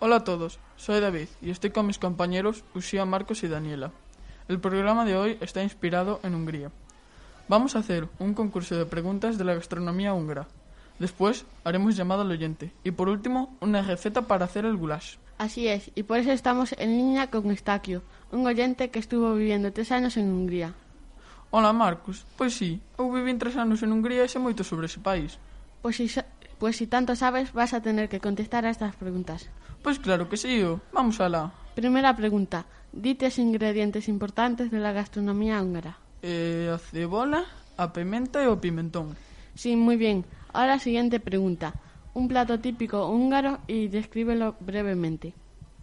[0.00, 3.92] Hola a todos, soy David y estoy con mis compañeros Usía, Marcos y Daniela.
[4.48, 6.70] El programa de hoy está inspirado en Hungría.
[7.48, 10.46] Vamos a hacer un concurso de preguntas de la gastronomía húngara.
[10.98, 15.16] Después haremos llamada al oyente y por último una receta para hacer el goulash.
[15.38, 19.72] Así es, y por eso estamos en línea con Estaquio, un oyente que estuvo viviendo
[19.72, 20.74] tres años en Hungría.
[21.50, 24.98] Hola Marcos, pois sí, eu viví tres anos en Hungría e sei moito sobre ese
[25.02, 25.38] país.
[25.82, 26.26] Pues si, sa-
[26.58, 29.50] Pues si tanto sabes, vas a tener que contestar a estas preguntas.
[29.82, 31.52] Pues claro que sí, vamos alá.
[31.74, 32.64] Primera pregunta.
[32.94, 35.98] Dite os ingredientes importantes de la gastronomía húngara.
[36.22, 37.44] Eh, a cebola,
[37.76, 39.18] a pimenta e o pimentón.
[39.58, 40.24] Sí, muy bien.
[40.54, 41.74] Ahora siguiente pregunta.
[42.14, 45.34] Un plato típico húngaro y descríbelo brevemente.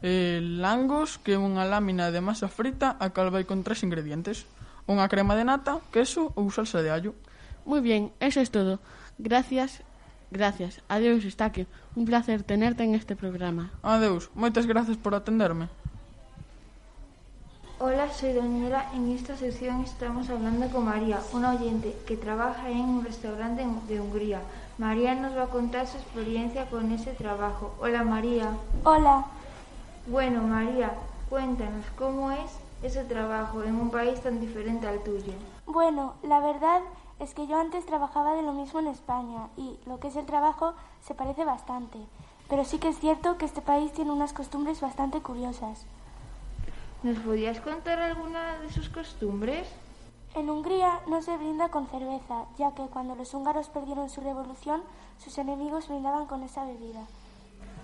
[0.02, 4.48] Eh, langos, que é unha lámina de masa frita a cal vai con tres ingredientes.
[4.88, 7.14] Unha crema de nata, queso ou salsa de allo.
[7.68, 8.80] Muy bien, eso es todo.
[9.20, 9.86] Gracias
[10.32, 10.82] gracias.
[10.90, 11.66] Adiós, Estaquio.
[11.96, 13.72] Un placer tenerte en este programa.
[13.84, 15.68] Adeus, moitas gracias por atenderme.
[17.80, 18.92] Hola, soy Daniela.
[18.94, 24.00] En esta sección estamos hablando con María, una oyente que trabaja en un restaurante de
[24.00, 24.40] Hungría.
[24.78, 27.74] María nos va a contar su experiencia con ese trabajo.
[27.82, 28.52] Hola, María.
[28.84, 29.26] Hola,
[30.08, 30.92] Bueno, María,
[31.30, 32.52] cuéntanos cómo es
[32.84, 35.34] ese trabajo en un país tan diferente al tuyo.
[35.68, 36.82] bueno, la verdad
[37.22, 40.26] es que yo antes trabajaba de lo mismo en España y lo que es el
[40.26, 40.74] trabajo
[41.06, 42.00] se parece bastante.
[42.50, 45.86] Pero sí que es cierto que este país tiene unas costumbres bastante curiosas.
[47.04, 49.68] ¿Nos podías contar alguna de sus costumbres?
[50.34, 54.82] En Hungría no se brinda con cerveza, ya que cuando los húngaros perdieron su revolución,
[55.18, 57.02] sus enemigos brindaban con esa bebida.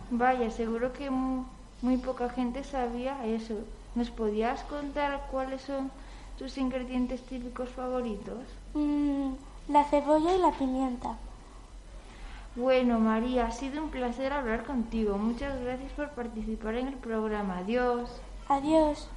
[0.09, 1.43] Vaya, seguro que mu-
[1.81, 3.55] muy poca gente sabía eso.
[3.95, 5.91] ¿Nos podías contar cuáles son
[6.37, 8.39] tus ingredientes típicos favoritos?
[8.77, 9.33] Mm,
[9.69, 11.15] la cebolla y la pimienta.
[12.55, 15.17] Bueno, María, ha sido un placer hablar contigo.
[15.17, 17.57] Muchas gracias por participar en el programa.
[17.57, 18.09] Adiós.
[18.49, 19.09] Adiós.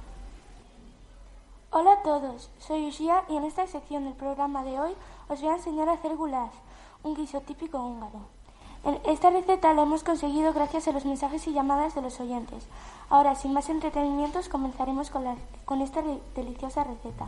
[1.73, 4.91] Hola a todos, soy Ushia y en esta sección del programa de hoy
[5.29, 6.51] os voy a enseñar a hacer goulash,
[7.03, 8.19] un guiso típico húngaro.
[8.83, 12.65] En esta receta la hemos conseguido gracias a los mensajes y llamadas de los oyentes.
[13.09, 16.01] Ahora, sin más entretenimientos, comenzaremos con, la- con esta
[16.35, 17.27] deliciosa receta.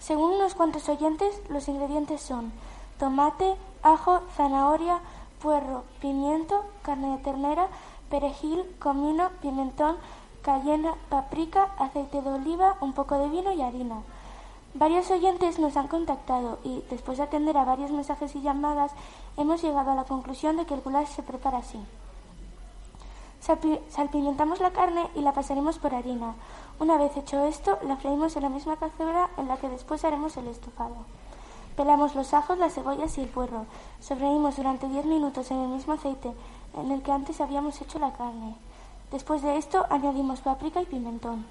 [0.00, 2.52] Según unos cuantos oyentes, los ingredientes son
[2.98, 5.00] tomate, ajo, zanahoria,
[5.42, 7.68] puerro, pimiento, carne de ternera,
[8.10, 9.96] perejil, comino, pimentón,
[10.42, 14.02] cayena, paprika, aceite de oliva, un poco de vino y harina.
[14.74, 18.92] Varios oyentes nos han contactado y, después de atender a varios mensajes y llamadas,
[19.36, 21.78] hemos llegado a la conclusión de que el goulash se prepara así.
[23.44, 26.34] Salpi- Salpimentamos la carne y la pasaremos por harina.
[26.80, 30.36] Una vez hecho esto, la freímos en la misma cazuela en la que después haremos
[30.36, 30.96] el estofado.
[31.76, 33.66] Pelamos los ajos, las cebollas y el puerro.
[34.00, 36.32] Sofreímos durante 10 minutos en el mismo aceite
[36.76, 38.56] en el que antes habíamos hecho la carne.
[39.12, 41.46] Después de esto, añadimos páprica y pimentón.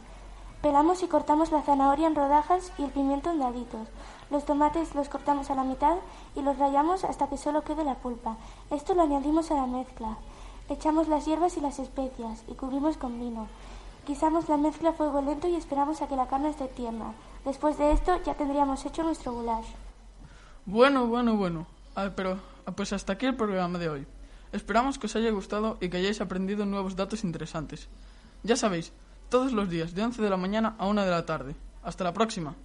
[0.61, 3.87] Pelamos y cortamos la zanahoria en rodajas y el pimiento en daditos.
[4.29, 5.97] Los tomates los cortamos a la mitad
[6.35, 8.37] y los rallamos hasta que solo quede la pulpa.
[8.71, 10.17] Esto lo añadimos a la mezcla.
[10.69, 13.47] Echamos las hierbas y las especias y cubrimos con vino.
[14.05, 17.13] Guisamos la mezcla a fuego lento y esperamos a que la carne esté tierna.
[17.45, 19.67] Después de esto ya tendríamos hecho nuestro goulash.
[20.65, 21.67] Bueno, bueno, bueno.
[21.95, 24.07] Ah, pero, ah, pues hasta aquí el programa de hoy.
[24.51, 27.87] Esperamos que os haya gustado y que hayáis aprendido nuevos datos interesantes.
[28.43, 28.91] Ya sabéis,
[29.29, 31.55] todos los días de 11 de la mañana a 1 de la tarde.
[31.81, 32.55] Hasta la próxima.